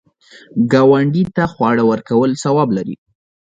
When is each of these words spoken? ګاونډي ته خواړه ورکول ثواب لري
ګاونډي 0.71 1.23
ته 1.35 1.43
خواړه 1.53 1.83
ورکول 1.91 2.29
ثواب 2.43 2.69
لري 2.77 2.95